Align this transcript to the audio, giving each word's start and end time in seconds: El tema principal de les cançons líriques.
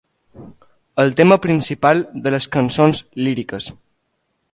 El 1.03 1.11
tema 1.19 1.37
principal 1.43 2.01
de 2.23 2.33
les 2.37 2.47
cançons 2.57 3.03
líriques. 3.27 3.69